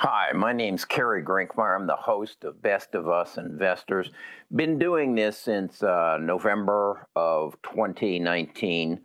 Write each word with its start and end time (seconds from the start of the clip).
Hi, 0.00 0.30
my 0.32 0.52
name's 0.52 0.84
Cary 0.84 1.24
Grinkmeyer. 1.24 1.74
I'm 1.74 1.88
the 1.88 1.96
host 1.96 2.44
of 2.44 2.62
Best 2.62 2.94
of 2.94 3.08
Us 3.08 3.36
Investors. 3.36 4.10
Been 4.54 4.78
doing 4.78 5.16
this 5.16 5.36
since 5.36 5.82
uh, 5.82 6.18
November 6.20 7.08
of 7.16 7.60
2019. 7.64 9.00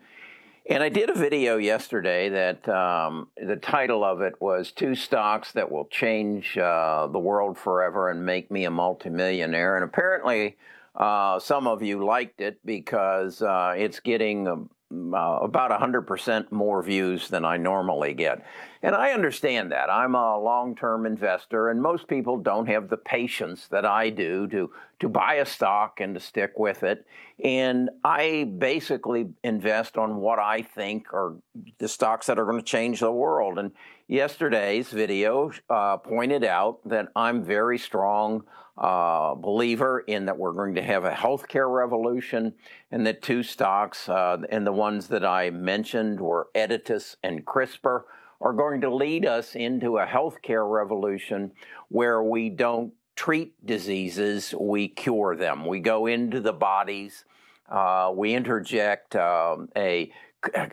And 0.70 0.84
I 0.84 0.90
did 0.90 1.10
a 1.10 1.16
video 1.16 1.58
yesterday 1.58 2.30
that 2.30 2.70
um, 2.70 3.30
the 3.36 3.56
title 3.56 4.04
of 4.04 4.22
it 4.22 4.40
was 4.40 4.72
Two 4.72 4.94
Stocks 4.94 5.52
That 5.54 5.72
Will 5.72 5.86
Change 5.86 6.60
uh, 6.60 7.08
the 7.08 7.18
World 7.18 7.58
Forever 7.58 8.12
and 8.12 8.24
Make 8.24 8.52
Me 8.52 8.66
a 8.66 8.70
Multimillionaire. 8.70 9.76
And 9.76 9.84
apparently, 9.84 10.58
uh, 10.96 11.40
some 11.40 11.66
of 11.66 11.82
you 11.82 12.06
liked 12.06 12.40
it 12.40 12.60
because 12.64 13.42
uh, 13.42 13.74
it's 13.76 14.00
getting 14.00 14.48
um, 14.48 14.70
uh, 15.14 15.40
about 15.42 15.72
100% 15.72 16.52
more 16.52 16.84
views 16.84 17.28
than 17.30 17.46
I 17.46 17.58
normally 17.58 18.14
get. 18.14 18.46
And 18.82 18.96
I 18.96 19.12
understand 19.12 19.72
that. 19.72 19.90
I'm 19.90 20.14
a 20.16 20.38
long 20.38 20.76
term 20.76 21.06
investor, 21.06 21.70
and 21.70 21.82
most 21.82 22.08
people 22.08 22.38
don't 22.38 22.68
have 22.68 22.90
the 22.90 22.98
patience 22.98 23.68
that 23.70 23.86
I 23.86 24.10
do 24.10 24.48
to, 24.48 24.72
to 25.00 25.10
buy 25.10 25.36
a 25.36 25.46
stock 25.46 26.00
and 26.00 26.14
to 26.16 26.20
stick 26.20 26.54
with 26.58 26.84
it. 26.84 27.06
And 27.44 27.90
I 28.04 28.52
basically 28.58 29.30
invest 29.44 29.98
on 29.98 30.18
what 30.18 30.40
I 30.40 30.62
think 30.62 31.14
are 31.14 31.36
the 31.78 31.88
stocks 31.88 32.28
that 32.28 32.38
are 32.38 32.46
going 32.46 32.58
to 32.58 32.64
change 32.64 33.00
the 33.00 33.12
world. 33.12 33.58
And 33.58 33.72
yesterday's 34.08 34.90
video 34.90 35.52
uh, 35.70 35.98
pointed 35.98 36.44
out 36.44 36.80
that 36.86 37.08
I'm 37.16 37.44
very 37.44 37.78
strong 37.78 38.44
uh, 38.78 39.36
believer 39.36 40.00
in 40.00 40.26
that 40.26 40.38
we're 40.38 40.54
going 40.54 40.76
to 40.76 40.82
have 40.82 41.06
a 41.06 41.12
healthcare 41.12 41.74
revolution, 41.74 42.54
and 42.92 43.06
that 43.06 43.22
two 43.22 43.44
stocks, 43.44 44.10
uh, 44.10 44.38
and 44.50 44.66
the 44.66 44.72
ones 44.72 45.08
that 45.08 45.26
I 45.26 45.50
mentioned 45.52 46.20
were 46.20 46.48
Editas 46.56 47.16
and 47.24 47.46
CRISPR, 47.46 48.04
are 48.42 48.54
going 48.54 48.82
to 48.82 48.94
lead 48.94 49.26
us 49.26 49.56
into 49.56 49.98
a 49.98 50.06
healthcare 50.06 50.70
revolution 50.70 51.52
where 51.90 52.22
we 52.22 52.50
don't 52.50 52.94
treat 53.16 53.54
diseases, 53.66 54.54
we 54.60 54.88
cure 54.88 55.36
them. 55.36 55.66
We 55.66 55.80
go 55.80 56.08
into 56.08 56.42
the 56.42 56.52
bodies, 56.52 57.26
uh, 57.70 58.12
we 58.14 58.34
interject 58.34 59.16
um, 59.16 59.70
a 59.78 60.12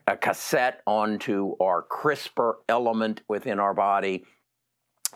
a 0.07 0.17
cassette 0.17 0.81
onto 0.85 1.55
our 1.61 1.85
CRISPR 1.85 2.55
element 2.69 3.23
within 3.29 3.61
our 3.61 3.73
body 3.73 4.25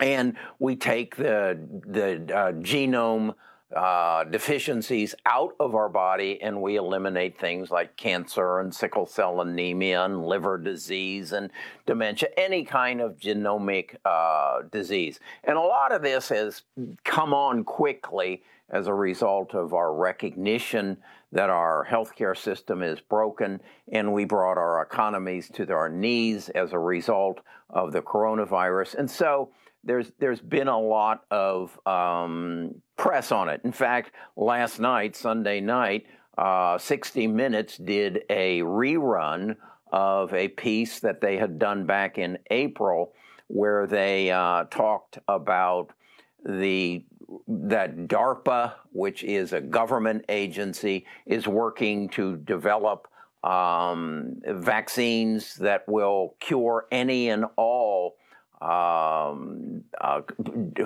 and 0.00 0.36
we 0.58 0.76
take 0.76 1.16
the 1.16 1.58
the 1.86 2.14
uh, 2.34 2.52
genome 2.52 3.34
uh, 3.74 4.22
deficiencies 4.24 5.16
out 5.26 5.54
of 5.58 5.74
our 5.74 5.88
body 5.88 6.40
and 6.40 6.62
we 6.62 6.76
eliminate 6.76 7.36
things 7.36 7.72
like 7.72 7.96
cancer 7.96 8.60
and 8.60 8.72
sickle 8.72 9.04
cell 9.04 9.40
anemia 9.40 10.04
and 10.04 10.24
liver 10.24 10.58
disease 10.58 11.32
and 11.32 11.50
dementia, 11.84 12.28
any 12.36 12.64
kind 12.64 13.00
of 13.00 13.16
genomic 13.16 13.96
uh, 14.04 14.62
disease. 14.70 15.18
And 15.42 15.56
a 15.56 15.60
lot 15.60 15.90
of 15.90 16.02
this 16.02 16.28
has 16.28 16.62
come 17.02 17.34
on 17.34 17.64
quickly 17.64 18.44
as 18.70 18.86
a 18.86 18.94
result 18.94 19.54
of 19.54 19.74
our 19.74 19.92
recognition 19.92 20.96
that 21.32 21.50
our 21.50 21.84
healthcare 21.90 22.36
system 22.36 22.80
is 22.80 23.00
broken 23.00 23.60
and 23.90 24.12
we 24.12 24.24
brought 24.24 24.56
our 24.56 24.82
economies 24.82 25.50
to 25.52 25.72
our 25.72 25.88
knees 25.88 26.48
as 26.50 26.72
a 26.72 26.78
result 26.78 27.40
of 27.70 27.92
the 27.92 28.02
coronavirus. 28.02 28.94
And 28.94 29.10
so 29.10 29.50
there's 29.84 30.12
there's 30.18 30.40
been 30.40 30.68
a 30.68 30.78
lot 30.78 31.24
of 31.30 31.78
um, 31.86 32.74
press 32.96 33.32
on 33.32 33.48
it. 33.48 33.60
In 33.64 33.72
fact, 33.72 34.12
last 34.36 34.80
night, 34.80 35.16
Sunday 35.16 35.60
night, 35.60 36.06
uh, 36.38 36.78
60 36.78 37.26
Minutes 37.26 37.76
did 37.76 38.22
a 38.30 38.60
rerun 38.60 39.56
of 39.92 40.34
a 40.34 40.48
piece 40.48 41.00
that 41.00 41.20
they 41.20 41.36
had 41.36 41.58
done 41.58 41.86
back 41.86 42.18
in 42.18 42.38
April, 42.50 43.12
where 43.46 43.86
they 43.86 44.30
uh, 44.30 44.64
talked 44.64 45.18
about 45.28 45.90
the 46.44 47.04
that 47.48 47.96
DARPA, 48.06 48.74
which 48.92 49.24
is 49.24 49.52
a 49.52 49.60
government 49.60 50.24
agency, 50.28 51.06
is 51.26 51.48
working 51.48 52.08
to 52.10 52.36
develop 52.36 53.08
um, 53.42 54.40
vaccines 54.46 55.56
that 55.56 55.86
will 55.88 56.34
cure 56.40 56.86
any 56.90 57.28
and 57.28 57.44
all 57.56 58.16
um, 58.64 59.84
uh, 60.00 60.22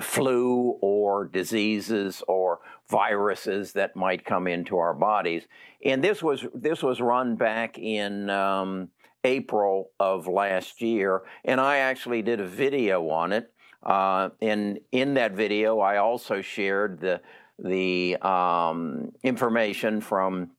flu 0.01 0.77
or 0.81 1.25
diseases 1.25 2.21
or 2.27 2.59
viruses 2.89 3.71
that 3.73 3.95
might 3.95 4.25
come 4.25 4.47
into 4.47 4.77
our 4.77 4.93
bodies. 4.93 5.43
And 5.85 6.03
this 6.03 6.21
was 6.21 6.45
this 6.53 6.83
was 6.83 6.99
run 6.99 7.35
back 7.35 7.77
in 7.77 8.29
um, 8.29 8.89
April 9.23 9.91
of 9.99 10.27
last 10.27 10.81
year, 10.81 11.21
and 11.45 11.61
I 11.61 11.77
actually 11.77 12.21
did 12.21 12.41
a 12.41 12.47
video 12.47 13.09
on 13.09 13.31
it. 13.31 13.51
Uh, 13.81 14.29
and 14.41 14.79
in 14.91 15.13
that 15.13 15.31
video, 15.31 15.79
I 15.79 15.97
also 15.97 16.41
shared 16.41 16.99
the 16.99 17.21
the 17.57 18.17
um, 18.17 19.11
information 19.23 20.01
from 20.01 20.51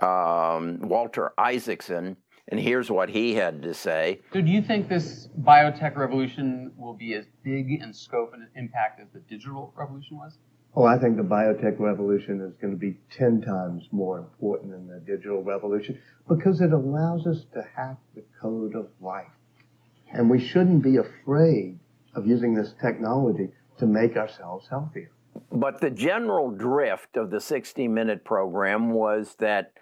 um, 0.00 0.80
Walter 0.80 1.32
Isaacson 1.38 2.16
and 2.48 2.58
here's 2.58 2.90
what 2.90 3.10
he 3.10 3.34
had 3.34 3.62
to 3.62 3.74
say. 3.74 4.20
So, 4.32 4.40
do 4.40 4.50
you 4.50 4.62
think 4.62 4.88
this 4.88 5.28
biotech 5.40 5.96
revolution 5.96 6.72
will 6.76 6.94
be 6.94 7.14
as 7.14 7.26
big 7.42 7.70
in 7.82 7.92
scope 7.92 8.32
and 8.32 8.46
impact 8.56 9.00
as 9.00 9.08
the 9.12 9.20
digital 9.20 9.72
revolution 9.76 10.16
was? 10.16 10.38
Oh, 10.74 10.84
I 10.84 10.98
think 10.98 11.16
the 11.16 11.22
biotech 11.22 11.78
revolution 11.78 12.40
is 12.40 12.54
going 12.60 12.72
to 12.72 12.78
be 12.78 12.96
10 13.10 13.42
times 13.42 13.88
more 13.90 14.18
important 14.18 14.70
than 14.70 14.86
the 14.86 15.00
digital 15.00 15.42
revolution 15.42 15.98
because 16.28 16.60
it 16.60 16.72
allows 16.72 17.26
us 17.26 17.44
to 17.54 17.62
hack 17.74 17.96
the 18.14 18.22
code 18.40 18.74
of 18.74 18.88
life. 19.00 19.26
And 20.12 20.30
we 20.30 20.38
shouldn't 20.38 20.82
be 20.82 20.96
afraid 20.96 21.78
of 22.14 22.26
using 22.26 22.54
this 22.54 22.74
technology 22.80 23.48
to 23.78 23.86
make 23.86 24.16
ourselves 24.16 24.66
healthier. 24.68 25.10
But 25.52 25.80
the 25.80 25.90
general 25.90 26.50
drift 26.50 27.16
of 27.16 27.30
the 27.30 27.40
60 27.40 27.88
minute 27.88 28.24
program 28.24 28.90
was 28.90 29.36
that 29.38 29.72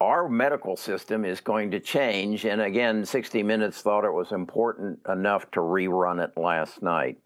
our 0.00 0.28
medical 0.28 0.76
system 0.76 1.24
is 1.24 1.40
going 1.40 1.70
to 1.72 1.80
change. 1.80 2.46
And 2.46 2.60
again, 2.60 3.04
60 3.04 3.42
Minutes 3.42 3.82
thought 3.82 4.04
it 4.04 4.12
was 4.12 4.32
important 4.32 5.00
enough 5.08 5.50
to 5.52 5.60
rerun 5.60 6.22
it 6.24 6.36
last 6.36 6.82
night. 6.82 7.18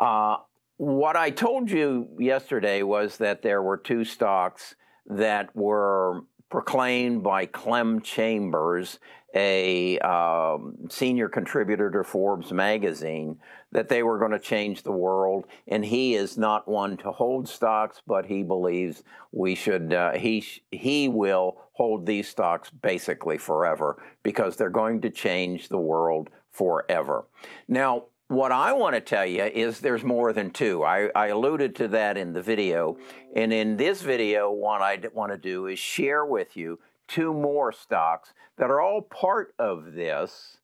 Uh, 0.00 0.38
what 0.78 1.16
I 1.16 1.30
told 1.30 1.70
you 1.70 2.08
yesterday 2.18 2.82
was 2.82 3.18
that 3.18 3.42
there 3.42 3.62
were 3.62 3.76
two 3.76 4.04
stocks 4.04 4.74
that 5.06 5.54
were 5.54 6.22
proclaimed 6.50 7.22
by 7.22 7.46
Clem 7.46 8.00
Chambers, 8.00 8.98
a 9.34 9.98
um, 9.98 10.76
senior 10.88 11.28
contributor 11.28 11.90
to 11.90 12.04
Forbes 12.04 12.52
magazine, 12.52 13.38
that 13.72 13.88
they 13.88 14.02
were 14.02 14.18
going 14.18 14.30
to 14.30 14.38
change 14.38 14.82
the 14.82 14.92
world. 14.92 15.46
And 15.68 15.84
he 15.84 16.14
is 16.14 16.38
not 16.38 16.68
one 16.68 16.96
to 16.98 17.12
hold 17.12 17.48
stocks, 17.48 18.00
but 18.06 18.26
he 18.26 18.42
believes 18.42 19.02
we 19.32 19.54
should. 19.54 19.92
Uh, 19.92 20.12
he 20.12 20.44
he 20.70 21.08
will 21.08 21.58
hold 21.72 22.06
these 22.06 22.28
stocks 22.28 22.70
basically 22.70 23.36
forever 23.36 24.02
because 24.22 24.56
they're 24.56 24.70
going 24.70 25.00
to 25.02 25.10
change 25.10 25.68
the 25.68 25.78
world 25.78 26.30
forever. 26.50 27.26
Now, 27.68 28.04
what 28.28 28.50
I 28.50 28.72
want 28.72 28.94
to 28.94 29.00
tell 29.00 29.24
you 29.24 29.44
is 29.44 29.80
there's 29.80 30.02
more 30.02 30.32
than 30.32 30.50
two. 30.50 30.82
I, 30.82 31.10
I, 31.14 31.28
alluded 31.28 31.76
to 31.76 31.88
that 31.88 32.16
in 32.16 32.32
the 32.32 32.42
video. 32.42 32.96
And 33.36 33.52
in 33.52 33.76
this 33.76 34.02
video, 34.02 34.50
what 34.50 34.82
I 34.82 34.98
want 35.14 35.30
to 35.32 35.38
do 35.38 35.66
is 35.66 35.78
share 35.78 36.24
with 36.24 36.56
you 36.56 36.80
two 37.06 37.32
more 37.32 37.70
stocks 37.70 38.34
that 38.58 38.70
are 38.70 38.80
all 38.80 39.02
part 39.02 39.54
of 39.58 39.92
this 39.92 40.58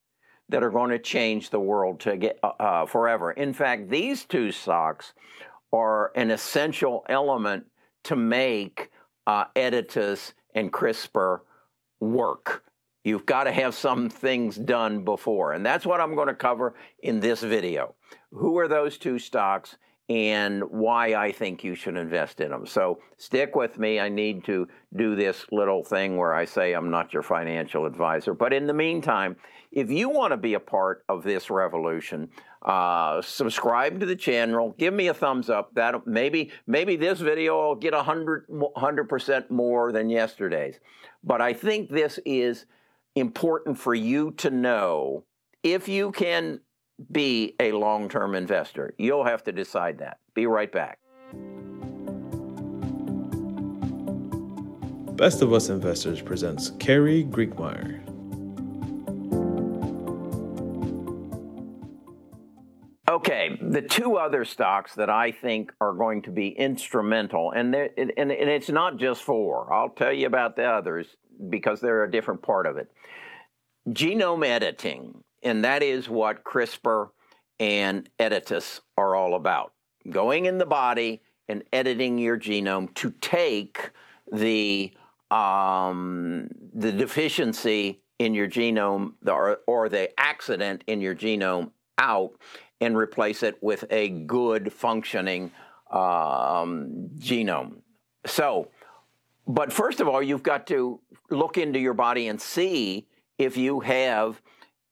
that 0.48 0.64
are 0.64 0.70
going 0.70 0.90
to 0.90 0.98
change 0.98 1.50
the 1.50 1.60
world 1.60 2.00
to 2.00 2.16
get 2.16 2.38
uh, 2.42 2.52
uh 2.58 2.86
forever. 2.86 3.30
In 3.30 3.52
fact, 3.52 3.88
these 3.88 4.24
two 4.24 4.50
stocks 4.50 5.14
are 5.72 6.10
an 6.16 6.30
essential 6.30 7.04
element 7.08 7.66
to 8.04 8.16
make 8.16 8.90
uh, 9.26 9.44
and 10.54 10.72
CRISPR 10.72 11.40
work. 12.00 12.64
You've 13.04 13.26
got 13.26 13.44
to 13.44 13.52
have 13.52 13.74
some 13.74 14.08
things 14.08 14.56
done 14.56 15.04
before. 15.04 15.52
And 15.52 15.64
that's 15.66 15.84
what 15.84 16.00
I'm 16.00 16.14
going 16.14 16.28
to 16.28 16.34
cover 16.34 16.74
in 17.00 17.20
this 17.20 17.42
video. 17.42 17.94
Who 18.30 18.58
are 18.58 18.68
those 18.68 18.98
two 18.98 19.18
stocks 19.18 19.76
and 20.08 20.62
why 20.64 21.14
I 21.14 21.32
think 21.32 21.64
you 21.64 21.74
should 21.74 21.96
invest 21.96 22.40
in 22.40 22.50
them. 22.50 22.66
So 22.66 22.98
stick 23.16 23.54
with 23.54 23.78
me. 23.78 24.00
I 24.00 24.08
need 24.08 24.44
to 24.44 24.68
do 24.94 25.14
this 25.14 25.46
little 25.52 25.84
thing 25.84 26.16
where 26.16 26.34
I 26.34 26.44
say 26.44 26.72
I'm 26.72 26.90
not 26.90 27.14
your 27.14 27.22
financial 27.22 27.86
advisor. 27.86 28.34
But 28.34 28.52
in 28.52 28.66
the 28.66 28.74
meantime, 28.74 29.36
if 29.70 29.90
you 29.90 30.08
want 30.10 30.32
to 30.32 30.36
be 30.36 30.54
a 30.54 30.60
part 30.60 31.04
of 31.08 31.22
this 31.22 31.50
revolution, 31.50 32.28
uh, 32.62 33.22
subscribe 33.22 34.00
to 34.00 34.06
the 34.06 34.16
channel. 34.16 34.74
Give 34.76 34.92
me 34.92 35.06
a 35.06 35.14
thumbs 35.14 35.48
up. 35.48 35.72
That 35.74 36.06
maybe 36.06 36.50
maybe 36.66 36.96
this 36.96 37.20
video 37.20 37.68
will 37.68 37.76
get 37.76 37.94
a 37.94 38.02
hundred 38.02 39.08
percent 39.08 39.50
more 39.50 39.92
than 39.92 40.10
yesterday's. 40.10 40.78
But 41.24 41.40
I 41.40 41.54
think 41.54 41.88
this 41.90 42.18
is 42.26 42.66
important 43.14 43.78
for 43.78 43.94
you 43.94 44.30
to 44.32 44.50
know 44.50 45.24
if 45.62 45.88
you 45.88 46.12
can 46.12 46.60
be 47.10 47.54
a 47.60 47.72
long 47.72 48.08
term 48.08 48.34
investor. 48.34 48.94
You'll 48.98 49.24
have 49.24 49.42
to 49.44 49.52
decide 49.52 49.98
that. 49.98 50.18
Be 50.34 50.46
right 50.46 50.70
back. 50.70 50.98
Best 55.16 55.42
of 55.42 55.52
Us 55.52 55.68
Investors 55.68 56.20
presents 56.20 56.70
Cary 56.78 57.24
Grinkmeyer. 57.24 58.00
Okay, 63.08 63.58
the 63.60 63.82
two 63.82 64.16
other 64.16 64.44
stocks 64.44 64.94
that 64.94 65.10
I 65.10 65.30
think 65.32 65.72
are 65.80 65.92
going 65.92 66.22
to 66.22 66.30
be 66.30 66.48
instrumental, 66.48 67.52
and, 67.52 67.74
and, 67.74 68.10
and 68.16 68.32
it's 68.32 68.70
not 68.70 68.96
just 68.96 69.22
four, 69.22 69.72
I'll 69.72 69.90
tell 69.90 70.12
you 70.12 70.26
about 70.26 70.56
the 70.56 70.64
others 70.64 71.06
because 71.48 71.80
they're 71.80 72.04
a 72.04 72.10
different 72.10 72.42
part 72.42 72.66
of 72.66 72.76
it. 72.76 72.90
Genome 73.88 74.46
editing, 74.46 75.22
and 75.42 75.64
that 75.64 75.82
is 75.82 76.08
what 76.08 76.44
CRISPR 76.44 77.10
and 77.58 78.08
Editas 78.18 78.80
are 78.96 79.14
all 79.14 79.34
about. 79.34 79.72
Going 80.08 80.46
in 80.46 80.58
the 80.58 80.66
body 80.66 81.22
and 81.48 81.62
editing 81.72 82.18
your 82.18 82.38
genome 82.38 82.92
to 82.94 83.10
take 83.20 83.90
the 84.30 84.92
um, 85.30 86.48
the 86.74 86.92
deficiency 86.92 88.02
in 88.18 88.34
your 88.34 88.48
genome 88.48 89.12
or, 89.26 89.58
or 89.66 89.88
the 89.88 90.08
accident 90.20 90.84
in 90.86 91.00
your 91.00 91.14
genome 91.14 91.70
out 91.98 92.32
and 92.80 92.96
replace 92.96 93.42
it 93.42 93.56
with 93.62 93.84
a 93.90 94.08
good 94.10 94.72
functioning 94.72 95.50
um, 95.90 97.08
genome. 97.18 97.80
So, 98.26 98.68
but 99.46 99.72
first 99.72 100.00
of 100.00 100.08
all, 100.08 100.22
you've 100.22 100.42
got 100.42 100.66
to 100.68 101.00
look 101.30 101.58
into 101.58 101.78
your 101.78 101.94
body 101.94 102.28
and 102.28 102.40
see 102.40 103.06
if 103.38 103.56
you 103.56 103.80
have 103.80 104.40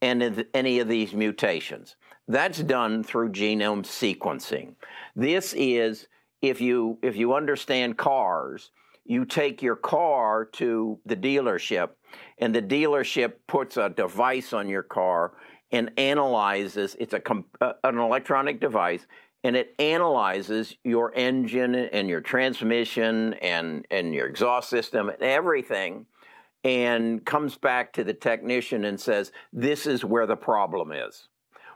any 0.03 0.79
of 0.79 0.89
these 0.89 1.13
mutations. 1.13 1.97
That's 2.27 2.63
done 2.63 3.03
through 3.03 3.33
genome 3.33 3.85
sequencing. 3.85 4.75
This 5.15 5.53
is 5.57 6.07
if 6.43 6.61
you 6.61 6.99
if 7.03 7.17
you 7.17 7.35
understand 7.35 7.99
cars, 7.99 8.71
you 9.05 9.25
take 9.25 9.63
your 9.63 9.77
car 9.77 10.45
to 10.53 10.99
the 11.05 11.17
dealership 11.17 11.91
and 12.39 12.55
the 12.55 12.63
dealership 12.63 13.35
puts 13.47 13.77
a 13.77 13.91
device 13.91 14.53
on 14.53 14.69
your 14.69 14.83
car 14.83 15.33
and 15.73 15.91
analyzes 15.97 16.97
it's 16.99 17.15
a 17.15 17.23
uh, 17.61 17.73
an 17.85 17.99
electronic 17.99 18.61
device 18.61 19.07
and 19.43 19.57
it 19.57 19.75
analyzes 19.79 20.77
your 20.85 21.15
engine 21.15 21.75
and 21.75 22.09
your 22.09 22.21
transmission 22.21 23.35
and 23.35 23.87
and 23.91 24.15
your 24.15 24.27
exhaust 24.27 24.69
system 24.69 25.09
and 25.09 25.23
everything 25.23 26.07
and 26.63 27.25
comes 27.25 27.57
back 27.57 27.93
to 27.95 28.05
the 28.05 28.13
technician 28.13 28.85
and 28.85 29.01
says 29.01 29.33
this 29.53 29.87
is 29.87 30.05
where 30.05 30.27
the 30.27 30.37
problem 30.37 30.93
is. 30.93 31.29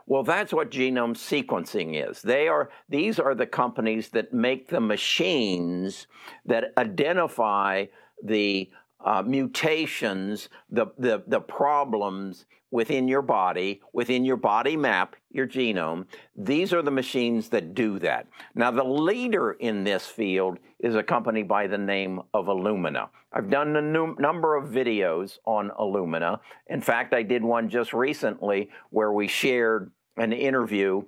Well 0.05 0.23
that's 0.23 0.53
what 0.53 0.69
genome 0.69 1.15
sequencing 1.15 2.09
is. 2.09 2.21
They 2.21 2.47
are 2.47 2.69
these 2.87 3.19
are 3.19 3.33
the 3.33 3.47
companies 3.47 4.09
that 4.09 4.33
make 4.33 4.69
the 4.69 4.81
machines 4.81 6.07
that 6.45 6.65
identify 6.77 7.85
the 8.23 8.69
uh, 9.05 9.21
mutations, 9.21 10.49
the, 10.69 10.87
the, 10.97 11.23
the 11.27 11.39
problems 11.39 12.45
within 12.71 13.07
your 13.07 13.21
body, 13.21 13.81
within 13.93 14.25
your 14.25 14.35
body 14.35 14.75
map, 14.75 15.15
your 15.29 15.47
genome. 15.47 16.05
These 16.35 16.73
are 16.73 16.81
the 16.81 16.91
machines 16.91 17.49
that 17.49 17.75
do 17.75 17.99
that. 17.99 18.27
Now, 18.55 18.71
the 18.71 18.83
leader 18.83 19.51
in 19.51 19.83
this 19.83 20.07
field 20.07 20.57
is 20.79 20.95
a 20.95 21.03
company 21.03 21.43
by 21.43 21.67
the 21.67 21.77
name 21.77 22.19
of 22.33 22.47
Illumina. 22.47 23.09
I've 23.31 23.49
done 23.49 23.75
a 23.75 23.81
num- 23.81 24.17
number 24.19 24.55
of 24.55 24.69
videos 24.69 25.37
on 25.45 25.71
Illumina. 25.79 26.39
In 26.67 26.81
fact, 26.81 27.13
I 27.13 27.21
did 27.21 27.43
one 27.43 27.69
just 27.69 27.93
recently 27.93 28.69
where 28.89 29.13
we 29.13 29.27
shared 29.27 29.91
an 30.17 30.33
interview 30.33 31.03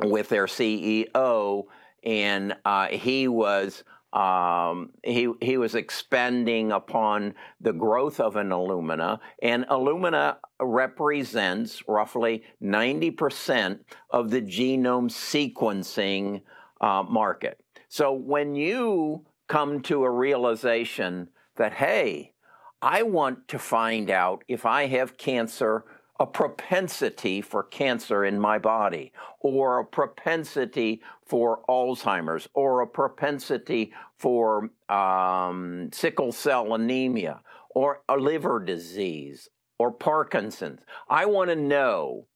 with 0.00 0.28
their 0.28 0.46
CEO, 0.46 1.64
and 2.04 2.54
uh, 2.64 2.86
he 2.88 3.28
was 3.28 3.82
um, 4.12 4.90
he, 5.04 5.30
he 5.42 5.58
was 5.58 5.74
expanding 5.74 6.72
upon 6.72 7.34
the 7.60 7.72
growth 7.72 8.20
of 8.20 8.36
an 8.36 8.48
Illumina, 8.48 9.20
and 9.42 9.66
Illumina 9.66 10.36
represents 10.60 11.86
roughly 11.86 12.42
90% 12.62 13.80
of 14.10 14.30
the 14.30 14.40
genome 14.40 15.10
sequencing 15.10 16.42
uh, 16.80 17.02
market. 17.02 17.60
So 17.88 18.12
when 18.12 18.54
you 18.54 19.26
come 19.46 19.80
to 19.82 20.04
a 20.04 20.10
realization 20.10 21.28
that, 21.56 21.74
hey, 21.74 22.32
I 22.80 23.02
want 23.02 23.48
to 23.48 23.58
find 23.58 24.10
out 24.10 24.44
if 24.46 24.64
I 24.64 24.86
have 24.86 25.18
cancer 25.18 25.84
a 26.20 26.26
propensity 26.26 27.40
for 27.40 27.62
cancer 27.62 28.24
in 28.24 28.40
my 28.40 28.58
body, 28.58 29.12
or 29.40 29.78
a 29.78 29.84
propensity 29.84 31.00
for 31.24 31.62
Alzheimer's, 31.68 32.48
or 32.54 32.80
a 32.80 32.86
propensity 32.86 33.92
for 34.16 34.70
um, 34.88 35.90
sickle 35.92 36.32
cell 36.32 36.74
anemia, 36.74 37.40
or 37.70 38.02
a 38.08 38.16
liver 38.16 38.58
disease, 38.58 39.48
or 39.78 39.92
Parkinson's. 39.92 40.80
I 41.08 41.26
want 41.26 41.50
to 41.50 41.56
know 41.56 42.26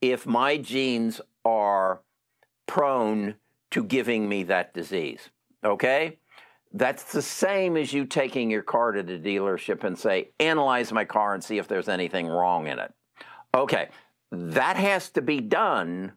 if 0.00 0.26
my 0.26 0.56
genes 0.56 1.20
are 1.44 2.02
prone 2.66 3.34
to 3.72 3.82
giving 3.82 4.28
me 4.28 4.44
that 4.44 4.72
disease. 4.72 5.30
Okay? 5.64 6.18
That's 6.72 7.12
the 7.12 7.22
same 7.22 7.76
as 7.76 7.92
you 7.92 8.04
taking 8.04 8.50
your 8.50 8.62
car 8.62 8.92
to 8.92 9.02
the 9.02 9.18
dealership 9.18 9.82
and 9.84 9.98
say, 9.98 10.30
analyze 10.38 10.92
my 10.92 11.04
car 11.04 11.34
and 11.34 11.42
see 11.42 11.58
if 11.58 11.66
there's 11.66 11.88
anything 11.88 12.26
wrong 12.26 12.66
in 12.66 12.78
it. 12.78 12.92
Okay, 13.56 13.88
that 14.30 14.76
has 14.76 15.08
to 15.10 15.22
be 15.22 15.40
done 15.40 16.12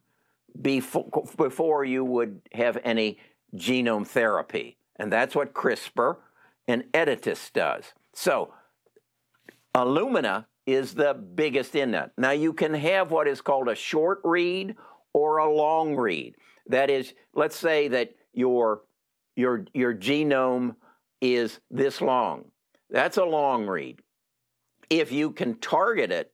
before, 0.61 1.09
before 1.37 1.85
you 1.85 2.03
would 2.03 2.41
have 2.51 2.77
any 2.83 3.17
genome 3.55 4.05
therapy. 4.05 4.77
And 4.97 5.11
that's 5.11 5.35
what 5.35 5.53
CRISPR 5.53 6.17
and 6.67 6.83
Editas 6.91 7.51
does. 7.53 7.93
So, 8.13 8.53
Illumina 9.73 10.45
is 10.65 10.93
the 10.93 11.13
biggest 11.13 11.75
in 11.75 11.91
that. 11.91 12.11
Now, 12.17 12.31
you 12.31 12.51
can 12.51 12.73
have 12.73 13.11
what 13.11 13.27
is 13.27 13.39
called 13.39 13.69
a 13.69 13.75
short 13.75 14.19
read 14.23 14.75
or 15.13 15.37
a 15.37 15.51
long 15.51 15.95
read. 15.95 16.35
That 16.67 16.89
is, 16.89 17.13
let's 17.33 17.55
say 17.55 17.87
that 17.87 18.15
your, 18.33 18.81
your, 19.35 19.65
your 19.73 19.95
genome 19.95 20.75
is 21.21 21.59
this 21.71 22.01
long. 22.01 22.45
That's 22.89 23.17
a 23.17 23.23
long 23.23 23.65
read. 23.65 24.01
If 24.89 25.11
you 25.11 25.31
can 25.31 25.55
target 25.55 26.11
it 26.11 26.33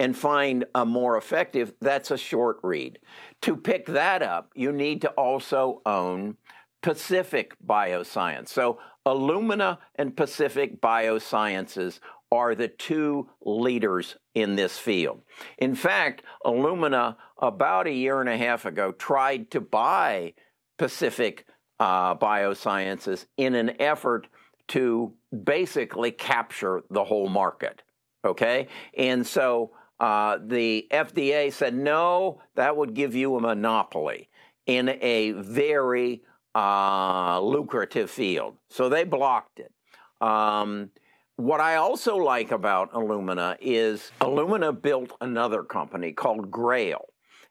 and 0.00 0.16
find 0.16 0.64
a 0.74 0.84
more 0.84 1.18
effective, 1.18 1.74
that's 1.82 2.10
a 2.10 2.16
short 2.16 2.58
read. 2.62 2.98
To 3.42 3.54
pick 3.54 3.86
that 3.86 4.22
up, 4.22 4.50
you 4.54 4.72
need 4.72 5.02
to 5.02 5.10
also 5.10 5.82
own 5.84 6.38
Pacific 6.82 7.54
Bioscience. 7.64 8.48
So 8.48 8.78
Illumina 9.06 9.76
and 9.96 10.16
Pacific 10.16 10.80
Biosciences 10.80 12.00
are 12.32 12.54
the 12.54 12.68
two 12.68 13.28
leaders 13.42 14.16
in 14.34 14.56
this 14.56 14.78
field. 14.78 15.20
In 15.58 15.74
fact, 15.74 16.22
Illumina, 16.46 17.16
about 17.36 17.86
a 17.86 17.92
year 17.92 18.20
and 18.20 18.28
a 18.28 18.38
half 18.38 18.64
ago, 18.64 18.92
tried 18.92 19.50
to 19.50 19.60
buy 19.60 20.32
Pacific 20.78 21.44
uh, 21.78 22.14
Biosciences 22.14 23.26
in 23.36 23.54
an 23.54 23.78
effort 23.82 24.28
to 24.68 25.12
basically 25.44 26.10
capture 26.10 26.82
the 26.88 27.04
whole 27.04 27.28
market. 27.28 27.82
Okay? 28.24 28.68
And 28.96 29.26
so 29.26 29.72
uh, 30.00 30.38
the 30.42 30.86
FDA 30.90 31.52
said, 31.52 31.74
no, 31.74 32.40
that 32.54 32.76
would 32.76 32.94
give 32.94 33.14
you 33.14 33.36
a 33.36 33.40
monopoly 33.40 34.30
in 34.66 34.88
a 35.00 35.32
very 35.32 36.22
uh, 36.54 37.38
lucrative 37.40 38.10
field. 38.10 38.56
So 38.70 38.88
they 38.88 39.04
blocked 39.04 39.60
it. 39.60 39.72
Um, 40.20 40.90
what 41.36 41.60
I 41.60 41.76
also 41.76 42.16
like 42.16 42.50
about 42.50 42.92
Illumina 42.92 43.56
is 43.60 44.10
Illumina 44.20 44.80
built 44.80 45.12
another 45.20 45.62
company 45.62 46.12
called 46.12 46.50
Grail. 46.50 47.06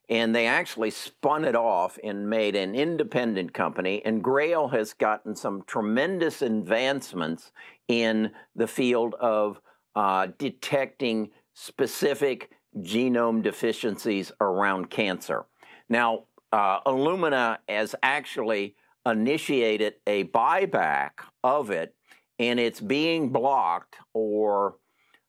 And 0.09 0.35
they 0.35 0.47
actually 0.47 0.89
spun 0.89 1.45
it 1.45 1.55
off 1.55 1.99
and 2.03 2.27
made 2.27 2.55
an 2.55 2.73
independent 2.73 3.53
company. 3.53 4.03
And 4.03 4.23
Grail 4.23 4.67
has 4.69 4.93
gotten 4.93 5.35
some 5.35 5.63
tremendous 5.67 6.41
advancements 6.41 7.51
in 7.87 8.31
the 8.55 8.67
field 8.67 9.13
of 9.19 9.61
uh, 9.95 10.27
detecting 10.39 11.29
specific 11.59 12.51
genome 12.77 13.43
deficiencies 13.43 14.31
around 14.39 14.89
cancer. 14.89 15.45
Now, 15.89 16.23
uh, 16.53 16.81
Illumina 16.83 17.57
has 17.67 17.95
actually 18.01 18.75
initiated 19.05 19.95
a 20.07 20.23
buyback 20.25 21.11
of 21.43 21.69
it, 21.69 21.93
and 22.37 22.59
it's 22.59 22.79
being 22.79 23.29
blocked 23.29 23.97
or 24.13 24.75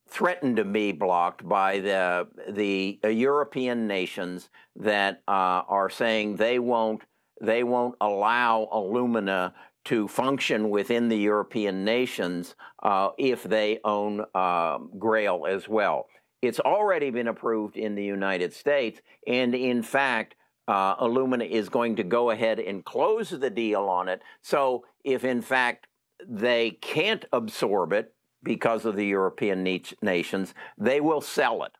threatened 0.08 0.56
to 0.56 0.64
be 0.64 0.92
blocked 0.92 1.48
by 1.48 1.80
the 1.80 2.28
the 2.48 2.98
European 3.02 3.88
nations 3.88 4.50
that 4.76 5.22
uh, 5.26 5.62
are 5.68 5.90
saying 5.90 6.36
they 6.36 6.58
won't 6.58 7.02
they 7.40 7.64
won't 7.64 7.96
allow 8.00 8.68
Illumina 8.72 9.52
to 9.86 10.06
function 10.06 10.70
within 10.70 11.08
the 11.08 11.16
European 11.16 11.84
nations 11.84 12.54
uh, 12.82 13.10
if 13.18 13.42
they 13.42 13.80
own 13.84 14.24
uh, 14.34 14.78
Grail 14.98 15.46
as 15.48 15.68
well. 15.68 16.06
It's 16.42 16.60
already 16.60 17.10
been 17.10 17.28
approved 17.28 17.76
in 17.76 17.94
the 17.94 18.04
United 18.04 18.52
States, 18.52 19.00
and 19.26 19.54
in 19.54 19.82
fact, 19.82 20.36
uh, 20.68 20.96
Illumina 20.96 21.48
is 21.48 21.68
going 21.68 21.96
to 21.96 22.02
go 22.04 22.30
ahead 22.30 22.60
and 22.60 22.84
close 22.84 23.30
the 23.30 23.50
deal 23.50 23.82
on 23.84 24.08
it. 24.08 24.22
So, 24.42 24.84
if 25.04 25.24
in 25.24 25.42
fact 25.42 25.86
they 26.26 26.70
can't 26.72 27.24
absorb 27.32 27.92
it 27.92 28.14
because 28.42 28.84
of 28.86 28.96
the 28.96 29.06
European 29.06 29.62
nations, 30.02 30.54
they 30.78 31.00
will 31.00 31.20
sell 31.20 31.62
it. 31.64 31.72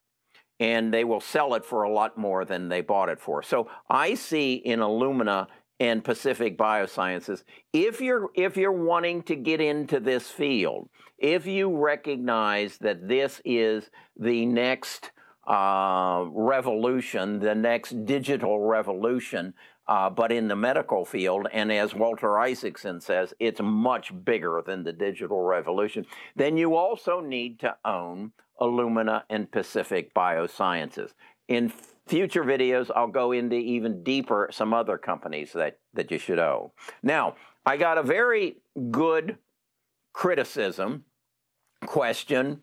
and 0.60 0.92
they 0.92 1.04
will 1.04 1.20
sell 1.20 1.54
it 1.54 1.64
for 1.64 1.82
a 1.84 1.90
lot 1.90 2.18
more 2.18 2.44
than 2.44 2.68
they 2.68 2.82
bought 2.82 3.08
it 3.08 3.18
for. 3.18 3.42
So 3.42 3.68
I 3.88 4.14
see 4.14 4.54
in 4.54 4.80
Illumina 4.80 5.46
and 5.80 6.04
Pacific 6.04 6.58
Biosciences, 6.58 7.42
if 7.72 8.00
you're 8.00 8.28
if 8.34 8.56
you're 8.56 8.70
wanting 8.70 9.22
to 9.24 9.34
get 9.34 9.60
into 9.60 9.98
this 9.98 10.30
field, 10.30 10.90
if 11.18 11.46
you 11.46 11.74
recognize 11.74 12.76
that 12.78 13.08
this 13.08 13.40
is 13.44 13.90
the 14.16 14.44
next 14.44 15.10
uh, 15.48 16.26
revolution, 16.28 17.40
the 17.40 17.54
next 17.54 18.04
digital 18.04 18.60
revolution, 18.60 19.54
uh, 19.88 20.10
but 20.10 20.30
in 20.30 20.48
the 20.48 20.54
medical 20.54 21.04
field, 21.06 21.48
and 21.52 21.72
as 21.72 21.94
Walter 21.94 22.38
Isaacson 22.38 23.00
says, 23.00 23.32
it's 23.40 23.60
much 23.62 24.12
bigger 24.24 24.62
than 24.64 24.84
the 24.84 24.92
digital 24.92 25.40
revolution, 25.40 26.04
then 26.36 26.58
you 26.58 26.76
also 26.76 27.20
need 27.20 27.58
to 27.60 27.74
own 27.84 28.32
Illumina 28.60 29.22
and 29.30 29.50
Pacific 29.50 30.14
Biosciences. 30.14 31.12
In 31.48 31.72
future 32.10 32.42
videos, 32.42 32.90
I'll 32.94 33.06
go 33.06 33.30
into 33.30 33.54
even 33.54 34.02
deeper 34.02 34.50
some 34.52 34.74
other 34.74 34.98
companies 34.98 35.52
that, 35.52 35.78
that 35.94 36.10
you 36.10 36.18
should 36.18 36.40
own. 36.40 36.70
Now, 37.04 37.36
I 37.64 37.76
got 37.76 37.98
a 37.98 38.02
very 38.02 38.56
good 38.90 39.38
criticism 40.12 41.04
question 41.86 42.62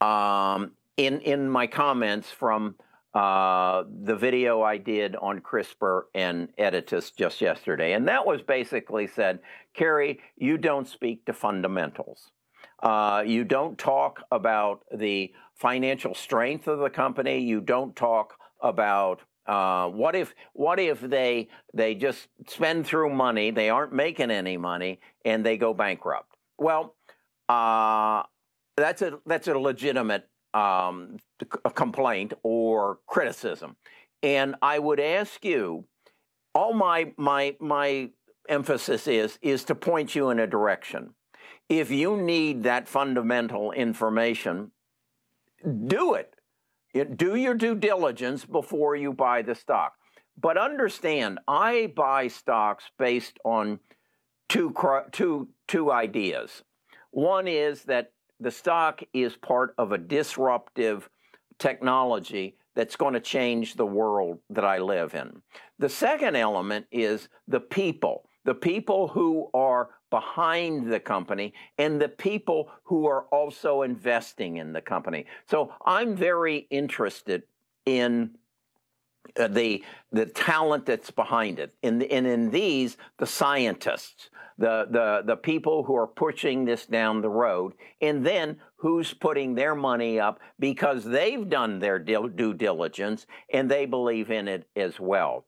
um, 0.00 0.72
in, 0.96 1.20
in 1.20 1.48
my 1.48 1.68
comments 1.68 2.30
from 2.32 2.74
uh, 3.14 3.84
the 4.02 4.16
video 4.16 4.62
I 4.62 4.78
did 4.78 5.14
on 5.16 5.40
CRISPR 5.40 6.02
and 6.14 6.48
Editas 6.58 7.14
just 7.14 7.40
yesterday. 7.40 7.92
And 7.92 8.08
that 8.08 8.26
was 8.26 8.42
basically 8.42 9.06
said, 9.06 9.38
Cary, 9.74 10.18
you 10.36 10.58
don't 10.58 10.88
speak 10.88 11.24
to 11.26 11.32
fundamentals. 11.32 12.32
Uh, 12.82 13.22
you 13.24 13.44
don't 13.44 13.78
talk 13.78 14.22
about 14.32 14.80
the 14.92 15.32
financial 15.54 16.14
strength 16.14 16.66
of 16.66 16.80
the 16.80 16.90
company. 16.90 17.38
You 17.38 17.60
don't 17.60 17.94
talk 17.94 18.34
about 18.62 19.20
uh, 19.46 19.88
what 19.88 20.14
if 20.14 20.34
what 20.52 20.78
if 20.78 21.00
they 21.00 21.48
they 21.74 21.94
just 21.94 22.28
spend 22.46 22.86
through 22.86 23.10
money, 23.10 23.50
they 23.50 23.70
aren't 23.70 23.92
making 23.92 24.30
any 24.30 24.56
money, 24.56 25.00
and 25.24 25.44
they 25.44 25.56
go 25.56 25.74
bankrupt. 25.74 26.36
Well, 26.58 26.94
uh, 27.48 28.22
that's 28.76 29.02
a 29.02 29.18
that's 29.26 29.48
a 29.48 29.58
legitimate 29.58 30.28
um, 30.54 31.16
complaint 31.74 32.34
or 32.42 33.00
criticism, 33.06 33.76
and 34.22 34.54
I 34.62 34.78
would 34.78 35.00
ask 35.00 35.44
you, 35.44 35.86
all 36.54 36.72
my 36.72 37.12
my 37.16 37.56
my 37.58 38.10
emphasis 38.48 39.08
is 39.08 39.38
is 39.42 39.64
to 39.64 39.74
point 39.74 40.14
you 40.14 40.30
in 40.30 40.38
a 40.38 40.46
direction. 40.46 41.14
If 41.68 41.90
you 41.90 42.16
need 42.16 42.62
that 42.62 42.86
fundamental 42.86 43.72
information, 43.72 44.70
do 45.86 46.14
it. 46.14 46.31
Do 46.94 47.36
your 47.36 47.54
due 47.54 47.74
diligence 47.74 48.44
before 48.44 48.96
you 48.96 49.12
buy 49.12 49.42
the 49.42 49.54
stock. 49.54 49.94
But 50.40 50.58
understand, 50.58 51.38
I 51.46 51.92
buy 51.94 52.28
stocks 52.28 52.84
based 52.98 53.38
on 53.44 53.80
two, 54.48 54.74
two, 55.12 55.48
two 55.68 55.92
ideas. 55.92 56.62
One 57.10 57.46
is 57.46 57.84
that 57.84 58.12
the 58.40 58.50
stock 58.50 59.02
is 59.12 59.36
part 59.36 59.74
of 59.78 59.92
a 59.92 59.98
disruptive 59.98 61.08
technology 61.58 62.56
that's 62.74 62.96
going 62.96 63.14
to 63.14 63.20
change 63.20 63.74
the 63.74 63.86
world 63.86 64.38
that 64.50 64.64
I 64.64 64.78
live 64.78 65.14
in. 65.14 65.42
The 65.78 65.88
second 65.88 66.36
element 66.36 66.86
is 66.90 67.28
the 67.46 67.60
people, 67.60 68.28
the 68.44 68.54
people 68.54 69.08
who 69.08 69.48
are 69.54 69.90
behind 70.12 70.92
the 70.92 71.00
company 71.00 71.54
and 71.78 71.98
the 71.98 72.08
people 72.08 72.68
who 72.84 73.06
are 73.06 73.22
also 73.32 73.80
investing 73.80 74.58
in 74.58 74.74
the 74.74 74.80
company. 74.82 75.24
So 75.46 75.72
I'm 75.86 76.14
very 76.14 76.66
interested 76.68 77.44
in 77.86 78.32
uh, 79.40 79.48
the 79.48 79.82
the 80.10 80.26
talent 80.26 80.84
that's 80.84 81.10
behind 81.10 81.58
it, 81.58 81.74
and, 81.82 82.02
and 82.02 82.26
in 82.26 82.50
these 82.50 82.98
the 83.18 83.26
scientists, 83.26 84.28
the 84.58 84.86
the 84.90 85.22
the 85.24 85.36
people 85.36 85.84
who 85.84 85.96
are 85.96 86.08
pushing 86.08 86.66
this 86.66 86.84
down 86.84 87.22
the 87.22 87.30
road, 87.30 87.72
and 88.02 88.26
then 88.26 88.58
who's 88.76 89.14
putting 89.14 89.54
their 89.54 89.74
money 89.74 90.20
up 90.20 90.40
because 90.58 91.04
they've 91.04 91.48
done 91.48 91.78
their 91.78 91.98
due 91.98 92.52
diligence 92.52 93.26
and 93.54 93.70
they 93.70 93.86
believe 93.86 94.30
in 94.30 94.48
it 94.48 94.66
as 94.76 95.00
well. 95.00 95.46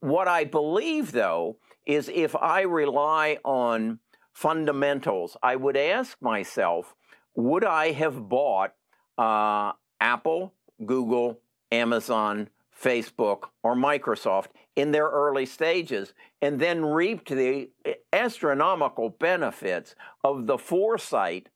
What 0.00 0.28
I 0.28 0.44
believe 0.44 1.12
though 1.12 1.58
is 1.86 2.10
if 2.12 2.34
I 2.34 2.62
rely 2.62 3.38
on 3.44 4.00
fundamentals, 4.32 5.36
I 5.42 5.56
would 5.56 5.76
ask 5.76 6.20
myself, 6.20 6.94
would 7.34 7.64
I 7.64 7.92
have 7.92 8.28
bought 8.28 8.72
uh, 9.18 9.72
Apple, 10.00 10.54
Google, 10.84 11.40
Amazon, 11.70 12.48
Facebook, 12.74 13.48
or 13.62 13.74
Microsoft 13.74 14.46
in 14.74 14.92
their 14.92 15.08
early 15.08 15.44
stages 15.44 16.14
and 16.40 16.58
then 16.58 16.84
reaped 16.84 17.28
the 17.28 17.70
astronomical 18.12 19.10
benefits 19.10 19.94
of 20.24 20.46
the 20.46 20.56
foresight 20.56 21.48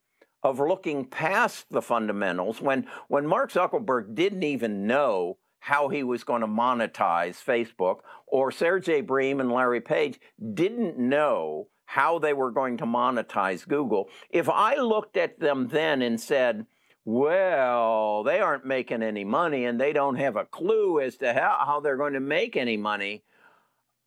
of 0.43 0.61
looking 0.61 1.07
past 1.07 1.65
the 1.71 1.81
fundamentals 1.81 2.61
when, 2.61 2.87
when 3.09 3.27
Mark 3.27 3.51
Zuckerberg 3.51 4.15
didn't 4.15 4.43
even 4.43 4.87
know 4.87 5.39
how 5.65 5.89
he 5.89 6.03
was 6.03 6.25
going 6.25 6.43
to 6.43 6.47
monetize 6.47 7.43
Facebook, 7.43 8.01
or 8.27 8.53
Sergey 8.53 9.01
Brin 9.01 9.41
and 9.41 9.51
Larry 9.51 9.81
Page 9.81 10.21
didn't 10.53 10.99
know 10.99 11.69
how 11.87 12.19
they 12.19 12.35
were 12.35 12.51
going 12.51 12.77
to 12.77 12.85
monetize 12.85 13.67
Google. 13.67 14.11
If 14.29 14.51
I 14.51 14.75
looked 14.75 15.17
at 15.17 15.41
them 15.41 15.69
then 15.69 16.03
and 16.03 16.21
said, 16.21 16.67
well, 17.07 18.23
they 18.25 18.41
aren't 18.41 18.67
making 18.67 19.03
any 19.03 19.25
money 19.25 19.65
and 19.65 19.81
they 19.81 19.95
don't 19.95 20.17
have 20.17 20.37
a 20.37 20.45
clue 20.45 21.01
as 21.01 21.17
to 21.17 21.33
how, 21.33 21.57
how 21.65 21.81
they're 21.81 21.97
going 21.97 22.13
to 22.13 22.21
make 22.21 22.57
any 22.57 22.77
money, 22.77 23.25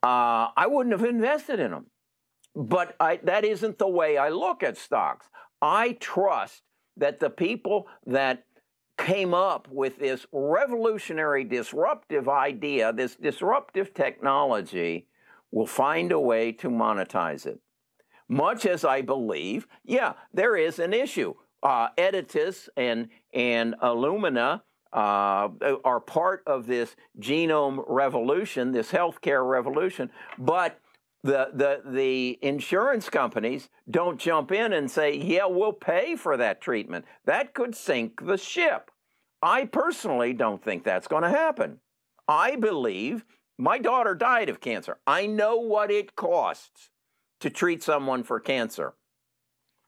uh, 0.03 0.49
I 0.55 0.67
wouldn't 0.67 0.99
have 0.99 1.09
invested 1.09 1.59
in 1.59 1.71
them. 1.71 1.87
But 2.55 2.95
I, 2.99 3.19
that 3.23 3.43
isn't 3.43 3.79
the 3.79 3.87
way 3.87 4.15
I 4.15 4.29
look 4.29 4.61
at 4.61 4.77
stocks. 4.77 5.27
I 5.59 5.93
trust 5.93 6.61
that 6.97 7.19
the 7.19 7.31
people 7.31 7.87
that 8.05 8.43
came 8.97 9.33
up 9.33 9.67
with 9.69 9.99
this 9.99 10.25
revolutionary, 10.31 11.43
disruptive 11.43 12.27
idea, 12.27 12.91
this 12.91 13.15
disruptive 13.15 13.93
technology, 13.93 15.07
will 15.51 15.67
find 15.67 16.11
a 16.11 16.19
way 16.19 16.51
to 16.51 16.69
monetize 16.69 17.45
it. 17.45 17.59
Much 18.27 18.65
as 18.65 18.83
I 18.83 19.01
believe, 19.01 19.67
yeah, 19.85 20.13
there 20.33 20.57
is 20.57 20.79
an 20.79 20.93
issue. 20.93 21.33
Uh, 21.63 21.89
Editas 21.97 22.67
and, 22.75 23.09
and 23.33 23.75
Illumina 23.81 24.61
uh, 24.91 25.49
are 25.83 25.99
part 25.99 26.43
of 26.45 26.67
this 26.67 26.95
genome 27.19 27.83
revolution, 27.87 28.71
this 28.71 28.91
healthcare 28.91 29.47
revolution, 29.47 30.09
but 30.37 30.79
the, 31.23 31.49
the, 31.53 31.81
the 31.89 32.39
insurance 32.41 33.09
companies 33.09 33.69
don't 33.89 34.19
jump 34.19 34.51
in 34.51 34.73
and 34.73 34.89
say, 34.89 35.15
yeah, 35.15 35.45
we'll 35.45 35.73
pay 35.73 36.15
for 36.15 36.37
that 36.37 36.61
treatment. 36.61 37.05
That 37.25 37.53
could 37.53 37.75
sink 37.75 38.25
the 38.25 38.37
ship. 38.37 38.91
I 39.41 39.65
personally 39.65 40.33
don't 40.33 40.63
think 40.63 40.83
that's 40.83 41.07
going 41.07 41.23
to 41.23 41.29
happen. 41.29 41.79
I 42.27 42.55
believe 42.55 43.25
my 43.57 43.77
daughter 43.77 44.15
died 44.15 44.49
of 44.49 44.61
cancer. 44.61 44.97
I 45.05 45.25
know 45.25 45.57
what 45.57 45.91
it 45.91 46.15
costs 46.15 46.89
to 47.39 47.49
treat 47.49 47.83
someone 47.83 48.23
for 48.23 48.39
cancer. 48.39 48.93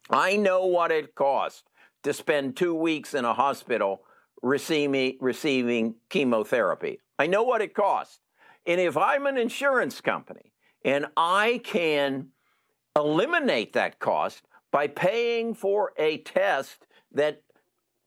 I 0.10 0.38
know 0.38 0.66
what 0.66 0.92
it 0.92 1.16
costs 1.16 1.64
to 2.04 2.14
spend 2.14 2.56
two 2.56 2.74
weeks 2.74 3.14
in 3.14 3.26
a 3.26 3.34
hospital 3.34 4.02
receiving, 4.42 5.18
receiving 5.20 5.96
chemotherapy. 6.10 7.00
I 7.18 7.28
know 7.28 7.44
what 7.44 7.62
it 7.62 7.74
costs. 7.74 8.20
And 8.66 8.80
if 8.80 8.98
I'm 8.98 9.26
an 9.26 9.38
insurance 9.38 10.02
company 10.02 10.49
and 10.84 11.08
I 11.18 11.62
can 11.64 12.30
eliminate 12.96 13.74
that 13.74 14.00
cost 14.00 14.44
by 14.72 14.88
paying 14.88 15.54
for 15.54 15.94
a 15.98 16.20
test 16.20 16.86
that 17.12 17.42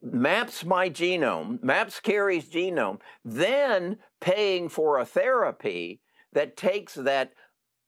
maps 0.00 0.64
my 0.64 0.88
genome, 0.88 1.62
maps 1.62 2.00
Cary's 2.00 2.48
genome, 2.50 3.00
then 3.24 3.98
paying 4.20 4.68
for 4.68 4.98
a 4.98 5.04
therapy 5.04 6.00
that 6.32 6.56
takes 6.56 6.94
that 6.94 7.32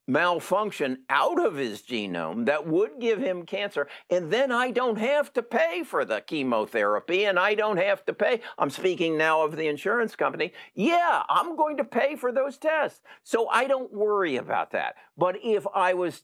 malfunction 0.06 0.98
out 1.08 1.44
of 1.44 1.56
his 1.56 1.82
genome 1.82 2.46
that 2.46 2.66
would 2.66 3.00
give 3.00 3.18
him 3.18 3.46
cancer, 3.46 3.88
and 4.10 4.30
then 4.30 4.52
I 4.52 4.70
don't 4.70 4.98
have 4.98 5.32
to 5.34 5.42
pay 5.42 5.82
for 5.82 6.04
the 6.04 6.20
chemotherapy 6.20 7.24
and 7.24 7.38
I 7.38 7.54
don't 7.54 7.78
have 7.78 8.04
to 8.06 8.12
pay. 8.12 8.40
I'm 8.58 8.70
speaking 8.70 9.16
now 9.16 9.42
of 9.42 9.56
the 9.56 9.68
insurance 9.68 10.14
company. 10.14 10.52
Yeah, 10.74 11.22
I'm 11.28 11.56
going 11.56 11.76
to 11.78 11.84
pay 11.84 12.16
for 12.16 12.32
those 12.32 12.58
tests. 12.58 13.00
So 13.22 13.48
I 13.48 13.66
don't 13.66 13.92
worry 13.92 14.36
about 14.36 14.72
that. 14.72 14.96
But 15.16 15.36
if 15.42 15.66
I 15.74 15.94
was 15.94 16.22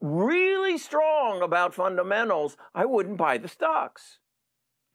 really 0.00 0.78
strong 0.78 1.42
about 1.42 1.74
fundamentals, 1.74 2.56
I 2.74 2.86
wouldn't 2.86 3.18
buy 3.18 3.38
the 3.38 3.48
stocks. 3.48 4.18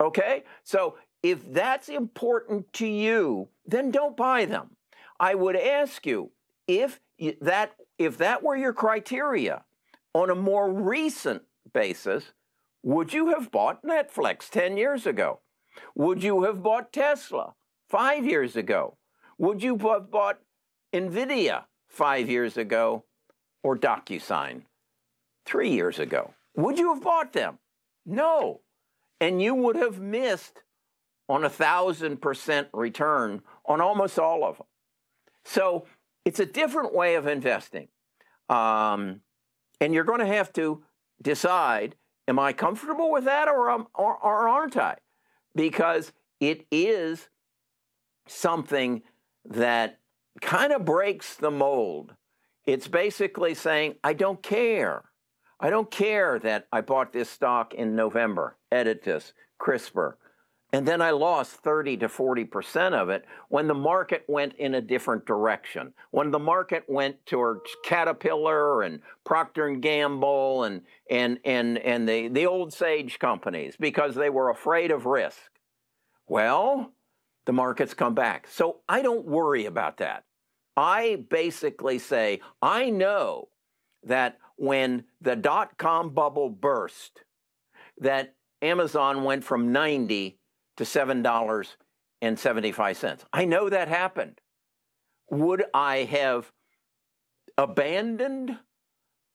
Okay? 0.01 0.43
So 0.63 0.97
if 1.21 1.51
that's 1.53 1.89
important 1.89 2.71
to 2.73 2.87
you, 2.87 3.49
then 3.65 3.91
don't 3.91 4.17
buy 4.17 4.45
them. 4.45 4.71
I 5.19 5.35
would 5.35 5.55
ask 5.55 6.05
you 6.05 6.31
if 6.67 6.99
that 7.41 7.75
if 7.97 8.17
that 8.17 8.43
were 8.43 8.55
your 8.55 8.73
criteria 8.73 9.63
on 10.13 10.29
a 10.29 10.35
more 10.35 10.71
recent 10.71 11.43
basis, 11.73 12.33
would 12.83 13.13
you 13.13 13.29
have 13.29 13.51
bought 13.51 13.83
Netflix 13.83 14.49
10 14.49 14.77
years 14.77 15.05
ago? 15.05 15.39
Would 15.95 16.23
you 16.23 16.43
have 16.43 16.61
bought 16.61 16.93
Tesla 16.93 17.53
five 17.89 18.25
years 18.25 18.55
ago? 18.55 18.97
Would 19.37 19.63
you 19.63 19.77
have 19.77 20.11
bought 20.11 20.39
NVIDIA 20.93 21.63
five 21.87 22.29
years 22.29 22.57
ago 22.57 23.05
or 23.63 23.77
DocuSign 23.77 24.63
three 25.45 25.71
years 25.71 25.99
ago? 25.99 26.33
Would 26.55 26.77
you 26.77 26.93
have 26.93 27.03
bought 27.03 27.33
them? 27.33 27.59
No. 28.05 28.61
And 29.19 29.41
you 29.41 29.55
would 29.55 29.75
have 29.75 29.99
missed 29.99 30.63
on 31.29 31.43
a 31.43 31.49
thousand 31.49 32.21
percent 32.21 32.67
return 32.73 33.41
on 33.65 33.81
almost 33.81 34.19
all 34.19 34.43
of 34.43 34.57
them. 34.57 34.67
So 35.45 35.85
it's 36.25 36.39
a 36.39 36.45
different 36.45 36.93
way 36.93 37.15
of 37.15 37.27
investing. 37.27 37.87
Um, 38.49 39.21
and 39.79 39.93
you're 39.93 40.03
going 40.03 40.19
to 40.19 40.25
have 40.25 40.53
to 40.53 40.83
decide 41.21 41.95
am 42.27 42.39
I 42.39 42.53
comfortable 42.53 43.11
with 43.11 43.25
that 43.25 43.47
or, 43.47 43.69
um, 43.69 43.87
or, 43.93 44.15
or 44.15 44.47
aren't 44.47 44.77
I? 44.77 44.95
Because 45.55 46.13
it 46.39 46.65
is 46.71 47.29
something 48.27 49.03
that 49.45 49.99
kind 50.41 50.71
of 50.71 50.85
breaks 50.85 51.35
the 51.35 51.51
mold. 51.51 52.15
It's 52.65 52.87
basically 52.87 53.53
saying, 53.53 53.95
I 54.03 54.13
don't 54.13 54.41
care. 54.41 55.03
I 55.59 55.69
don't 55.69 55.91
care 55.91 56.39
that 56.39 56.67
I 56.71 56.81
bought 56.81 57.13
this 57.13 57.29
stock 57.29 57.73
in 57.73 57.95
November, 57.95 58.57
Editas, 58.71 59.33
CRISPR, 59.61 60.13
and 60.73 60.87
then 60.87 61.03
I 61.03 61.11
lost 61.11 61.57
30 61.57 61.97
to 61.97 62.07
40% 62.07 62.93
of 62.93 63.09
it 63.09 63.25
when 63.49 63.67
the 63.67 63.75
market 63.75 64.25
went 64.27 64.55
in 64.55 64.73
a 64.73 64.81
different 64.81 65.23
direction. 65.27 65.93
When 66.09 66.31
the 66.31 66.39
market 66.39 66.83
went 66.87 67.23
towards 67.27 67.69
Caterpillar 67.85 68.81
and 68.81 68.99
Procter 69.23 69.67
and 69.67 69.83
Gamble 69.83 70.63
and 70.63 70.81
and 71.11 71.37
and 71.45 71.77
and 71.77 72.09
the, 72.09 72.27
the 72.27 72.47
old 72.47 72.73
sage 72.73 73.19
companies 73.19 73.75
because 73.79 74.15
they 74.15 74.31
were 74.31 74.49
afraid 74.49 74.89
of 74.89 75.05
risk. 75.05 75.51
Well, 76.27 76.91
the 77.45 77.53
markets 77.53 77.93
come 77.93 78.15
back. 78.15 78.47
So 78.47 78.79
I 78.89 79.03
don't 79.03 79.27
worry 79.27 79.65
about 79.65 79.97
that. 79.97 80.23
I 80.75 81.23
basically 81.29 81.99
say, 81.99 82.41
I 82.63 82.89
know 82.89 83.49
that 84.03 84.39
when 84.55 85.03
the 85.21 85.35
dot 85.35 85.77
com 85.77 86.15
bubble 86.15 86.49
burst, 86.49 87.21
that 87.99 88.33
Amazon 88.63 89.23
went 89.23 89.43
from 89.43 89.71
90 89.71 90.39
to 90.77 90.83
$7.75. 90.83 93.19
I 93.31 93.45
know 93.45 93.69
that 93.69 93.87
happened. 93.87 94.41
Would 95.29 95.65
I 95.73 96.03
have 96.03 96.51
abandoned 97.57 98.59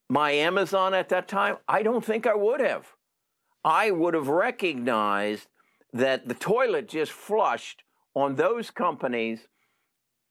my 0.09 0.30
Amazon 0.33 0.95
at 0.95 1.09
that 1.11 1.28
time? 1.28 1.59
I 1.66 1.83
don't 1.83 2.04
think 2.04 2.26
I 2.26 2.35
would 2.35 2.61
have. 2.61 2.92
I 3.64 3.90
would 3.90 4.14
have 4.14 4.28
recognized 4.28 5.49
that 5.92 6.28
the 6.28 6.35
toilet 6.35 6.88
just 6.88 7.11
flushed 7.12 7.83
on 8.14 8.37
those 8.37 8.71
companies 8.71 9.49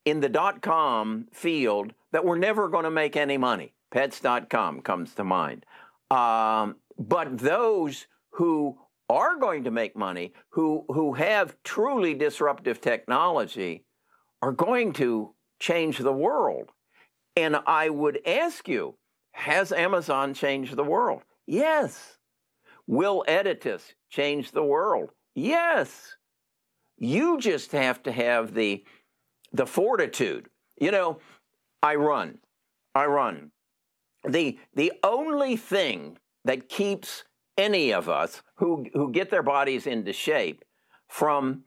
in 0.05 0.21
the 0.21 0.29
dot 0.29 0.61
com 0.61 1.27
field 1.33 1.93
that 2.11 2.23
were 2.23 2.37
never 2.37 2.69
going 2.69 2.85
to 2.85 2.91
make 2.91 3.17
any 3.17 3.37
money. 3.37 3.73
Pets.com 3.91 4.81
comes 4.81 5.13
to 5.15 5.23
mind. 5.23 5.65
Um, 6.09 6.77
but 6.97 7.37
those 7.37 8.07
who 8.31 8.77
are 9.09 9.37
going 9.37 9.63
to 9.63 9.71
make 9.71 9.95
money, 9.95 10.33
who, 10.49 10.85
who 10.89 11.13
have 11.13 11.55
truly 11.63 12.13
disruptive 12.13 12.81
technology, 12.81 13.85
are 14.41 14.51
going 14.51 14.93
to 14.93 15.33
change 15.59 15.97
the 15.97 16.13
world. 16.13 16.71
And 17.35 17.55
I 17.65 17.89
would 17.89 18.19
ask 18.25 18.67
you, 18.67 18.95
has 19.31 19.71
Amazon 19.71 20.33
changed 20.33 20.75
the 20.75 20.83
world? 20.83 21.21
Yes. 21.45 22.17
Will 22.87 23.23
Editas 23.27 23.93
change 24.09 24.51
the 24.51 24.63
world? 24.63 25.11
Yes. 25.35 26.15
You 26.97 27.39
just 27.39 27.71
have 27.71 28.01
to 28.03 28.11
have 28.11 28.53
the, 28.53 28.83
the 29.53 29.67
fortitude. 29.67 30.47
You 30.79 30.91
know, 30.91 31.19
I 31.83 31.95
run. 31.95 32.39
I 32.95 33.05
run. 33.05 33.51
The, 34.27 34.57
the 34.73 34.93
only 35.03 35.55
thing 35.55 36.17
that 36.45 36.69
keeps 36.69 37.23
any 37.57 37.93
of 37.93 38.09
us 38.09 38.41
who, 38.55 38.85
who 38.93 39.11
get 39.11 39.29
their 39.29 39.43
bodies 39.43 39.87
into 39.87 40.13
shape 40.13 40.63
from, 41.07 41.63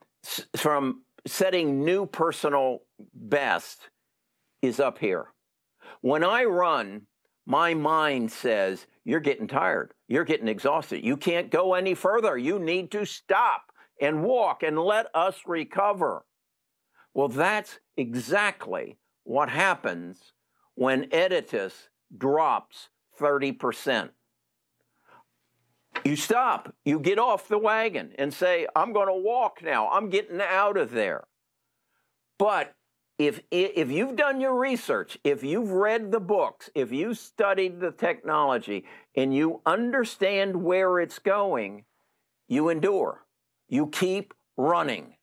from 0.57 1.03
setting 1.26 1.85
new 1.85 2.07
personal 2.07 2.81
best 3.14 3.90
is 4.62 4.81
up 4.81 4.98
here. 4.98 5.26
When 6.00 6.24
I 6.24 6.44
run, 6.44 7.03
my 7.46 7.74
mind 7.74 8.31
says, 8.31 8.87
You're 9.05 9.20
getting 9.20 9.48
tired. 9.48 9.92
You're 10.09 10.24
getting 10.24 10.48
exhausted. 10.48 11.05
You 11.05 11.16
can't 11.16 11.50
go 11.50 11.74
any 11.74 11.94
further. 11.94 12.38
You 12.38 12.59
need 12.59 12.90
to 12.92 13.05
stop 13.05 13.72
and 14.00 14.22
walk 14.22 14.62
and 14.62 14.79
let 14.79 15.07
us 15.14 15.40
recover. 15.46 16.24
Well, 17.12 17.29
that's 17.29 17.81
exactly 17.96 18.98
what 19.24 19.48
happens 19.48 20.33
when 20.74 21.05
Editas 21.11 21.88
drops 22.16 22.88
30%. 23.20 24.11
You 26.05 26.16
stop, 26.16 26.74
you 26.85 26.98
get 26.98 27.18
off 27.18 27.48
the 27.48 27.59
wagon 27.59 28.12
and 28.18 28.33
say, 28.33 28.66
I'm 28.74 28.92
going 28.92 29.09
to 29.09 29.14
walk 29.14 29.62
now, 29.62 29.88
I'm 29.90 30.09
getting 30.09 30.40
out 30.40 30.76
of 30.76 30.92
there. 30.92 31.24
But 32.38 32.74
if, 33.18 33.40
if 33.50 33.90
you've 33.90 34.16
done 34.16 34.40
your 34.40 34.59
research, 34.59 35.18
if 35.24 35.44
you've 35.44 35.72
read 35.72 36.11
the 36.11 36.20
books, 36.20 36.70
if 36.74 36.90
you 36.90 37.12
studied 37.12 37.79
the 37.79 37.90
technology, 37.90 38.87
and 39.14 39.35
you 39.35 39.61
understand 39.66 40.62
where 40.62 41.00
it's 41.00 41.18
going, 41.18 41.85
you 42.48 42.70
endure. 42.70 43.26
You 43.68 43.88
keep 43.88 44.33
running 44.57 45.16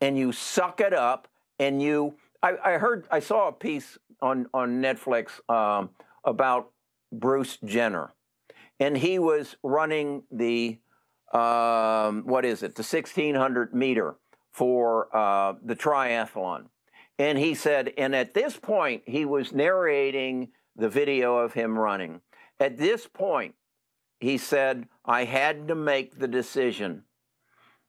and 0.00 0.16
you 0.16 0.32
suck 0.32 0.80
it 0.80 0.94
up 0.94 1.28
and 1.58 1.82
you. 1.82 2.14
I, 2.42 2.54
I 2.64 2.72
heard, 2.78 3.06
I 3.10 3.18
saw 3.18 3.48
a 3.48 3.52
piece 3.52 3.98
on, 4.20 4.46
on 4.54 4.80
Netflix 4.80 5.40
um, 5.52 5.90
about 6.24 6.70
Bruce 7.10 7.58
Jenner 7.64 8.12
and 8.82 8.98
he 8.98 9.16
was 9.20 9.56
running 9.62 10.24
the 10.32 10.78
um, 11.32 12.24
what 12.26 12.44
is 12.44 12.62
it, 12.62 12.74
the 12.74 12.82
1600 12.82 13.72
meter 13.72 14.16
for 14.50 15.14
uh, 15.16 15.54
the 15.64 15.76
triathlon. 15.76 16.64
And 17.18 17.38
he 17.38 17.54
said, 17.54 17.92
and 17.96 18.14
at 18.14 18.34
this 18.34 18.56
point, 18.56 19.04
he 19.06 19.24
was 19.24 19.52
narrating 19.52 20.48
the 20.76 20.88
video 20.88 21.38
of 21.38 21.54
him 21.54 21.78
running. 21.78 22.20
At 22.58 22.76
this 22.76 23.06
point, 23.06 23.54
he 24.20 24.36
said, 24.36 24.88
I 25.04 25.24
had 25.24 25.68
to 25.68 25.74
make 25.74 26.18
the 26.18 26.28
decision. 26.28 27.04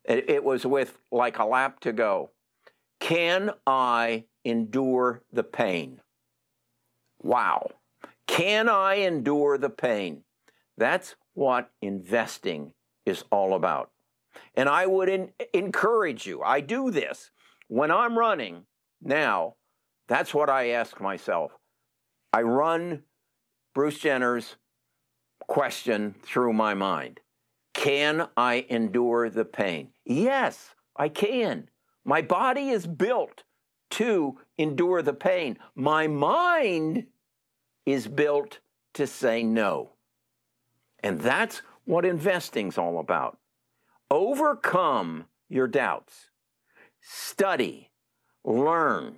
It, 0.05 0.29
it 0.29 0.43
was 0.43 0.65
with 0.65 0.99
like 1.11 1.39
a 1.39 1.45
lap 1.45 1.79
to 1.81 1.91
go. 1.91 2.29
Can 2.99 3.51
I 3.65 4.25
endure 4.45 5.23
the 5.33 5.43
pain? 5.43 6.01
Wow. 7.21 7.71
Can 8.27 8.69
I 8.69 8.95
endure 8.95 9.57
the 9.57 9.69
pain? 9.69 10.22
That's 10.77 11.15
what 11.33 11.71
investing 11.81 12.73
is 13.05 13.23
all 13.31 13.53
about. 13.55 13.91
And 14.55 14.67
I 14.67 14.85
would 14.85 15.09
in, 15.09 15.31
encourage 15.53 16.25
you, 16.25 16.41
I 16.41 16.61
do 16.61 16.91
this 16.91 17.31
when 17.67 17.91
I'm 17.91 18.17
running 18.17 18.65
now. 19.01 19.55
That's 20.07 20.33
what 20.33 20.49
I 20.49 20.69
ask 20.69 20.99
myself. 20.99 21.51
I 22.31 22.41
run 22.41 23.03
Bruce 23.73 23.99
Jenner's 23.99 24.55
question 25.47 26.15
through 26.23 26.53
my 26.53 26.73
mind 26.73 27.19
Can 27.73 28.27
I 28.35 28.65
endure 28.69 29.29
the 29.29 29.45
pain? 29.45 29.89
Yes, 30.05 30.75
I 30.95 31.09
can. 31.09 31.69
My 32.05 32.21
body 32.21 32.69
is 32.69 32.85
built 32.85 33.43
to 33.91 34.39
endure 34.57 35.01
the 35.01 35.13
pain. 35.13 35.57
My 35.75 36.07
mind 36.07 37.05
is 37.85 38.07
built 38.07 38.59
to 38.95 39.07
say 39.07 39.43
no. 39.43 39.92
And 41.03 41.19
that's 41.19 41.61
what 41.85 42.05
investing's 42.05 42.77
all 42.77 42.99
about. 42.99 43.37
Overcome 44.09 45.25
your 45.49 45.67
doubts, 45.67 46.29
study, 47.01 47.91
learn, 48.43 49.17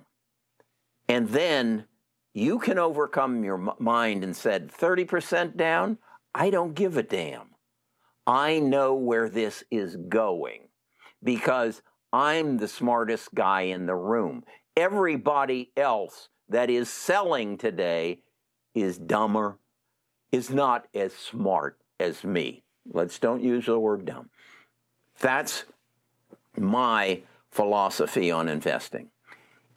and 1.08 1.28
then 1.28 1.86
you 2.34 2.58
can 2.58 2.78
overcome 2.78 3.44
your 3.44 3.74
mind 3.78 4.24
and 4.24 4.36
said 4.36 4.70
30% 4.70 5.56
down, 5.56 5.98
I 6.34 6.50
don't 6.50 6.74
give 6.74 6.96
a 6.96 7.02
damn. 7.02 7.50
I 8.26 8.58
know 8.58 8.94
where 8.94 9.28
this 9.28 9.62
is 9.70 9.96
going 9.96 10.68
because 11.22 11.80
I'm 12.12 12.58
the 12.58 12.68
smartest 12.68 13.34
guy 13.34 13.62
in 13.62 13.86
the 13.86 13.94
room. 13.94 14.44
Everybody 14.76 15.70
else 15.76 16.28
that 16.48 16.68
is 16.68 16.90
selling 16.90 17.56
today 17.56 18.20
is 18.74 18.98
dumber 18.98 19.58
is 20.36 20.50
not 20.50 20.86
as 20.94 21.14
smart 21.14 21.78
as 21.98 22.22
me. 22.22 22.62
Let's 22.92 23.18
don't 23.18 23.42
use 23.42 23.66
the 23.66 23.78
word 23.78 24.04
dumb. 24.04 24.28
That's 25.18 25.64
my 26.56 27.22
philosophy 27.50 28.30
on 28.30 28.48
investing. 28.48 29.08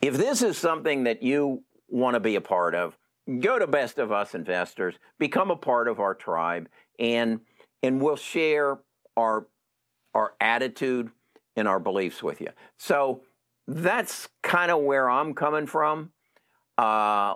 If 0.02 0.16
this 0.16 0.42
is 0.42 0.58
something 0.58 1.04
that 1.04 1.22
you 1.22 1.64
want 1.88 2.14
to 2.14 2.20
be 2.20 2.36
a 2.36 2.40
part 2.40 2.74
of, 2.74 2.96
go 3.40 3.58
to 3.58 3.66
Best 3.66 3.98
of 3.98 4.12
Us 4.12 4.34
Investors, 4.34 4.94
become 5.18 5.50
a 5.50 5.56
part 5.56 5.88
of 5.88 5.98
our 5.98 6.14
tribe, 6.14 6.68
and 6.98 7.40
and 7.82 8.00
we'll 8.00 8.16
share 8.16 8.78
our 9.16 9.46
our 10.14 10.34
attitude 10.40 11.10
and 11.56 11.66
our 11.66 11.80
beliefs 11.80 12.22
with 12.22 12.40
you. 12.40 12.50
So 12.76 13.22
that's 13.66 14.28
kind 14.42 14.70
of 14.70 14.82
where 14.82 15.08
I'm 15.08 15.32
coming 15.34 15.66
from. 15.66 16.12
Uh, 16.76 17.34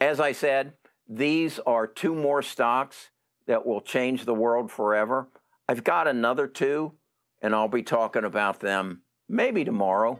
as 0.00 0.20
I 0.20 0.32
said, 0.32 0.72
these 1.08 1.58
are 1.66 1.86
two 1.86 2.14
more 2.14 2.42
stocks 2.42 3.10
that 3.46 3.64
will 3.64 3.80
change 3.80 4.24
the 4.24 4.34
world 4.34 4.70
forever. 4.70 5.28
I've 5.68 5.84
got 5.84 6.08
another 6.08 6.46
two, 6.46 6.92
and 7.40 7.54
I'll 7.54 7.68
be 7.68 7.82
talking 7.82 8.24
about 8.24 8.60
them 8.60 9.02
maybe 9.28 9.64
tomorrow, 9.64 10.18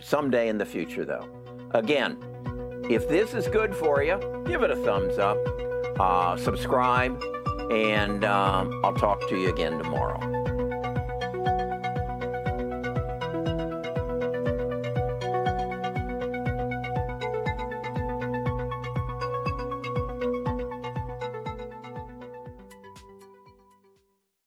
someday 0.00 0.48
in 0.48 0.58
the 0.58 0.66
future, 0.66 1.04
though. 1.04 1.28
Again, 1.72 2.18
if 2.90 3.08
this 3.08 3.34
is 3.34 3.48
good 3.48 3.74
for 3.74 4.02
you, 4.02 4.18
give 4.46 4.62
it 4.62 4.70
a 4.70 4.76
thumbs 4.76 5.18
up, 5.18 5.38
uh, 5.98 6.36
subscribe, 6.36 7.22
and 7.70 8.24
um, 8.24 8.80
I'll 8.84 8.94
talk 8.94 9.26
to 9.28 9.36
you 9.36 9.50
again 9.50 9.78
tomorrow. 9.78 10.41